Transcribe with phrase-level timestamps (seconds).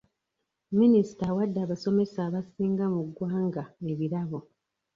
[0.79, 4.39] Minisita awadde abasomesa abasinga mu ggwanga ebirabo.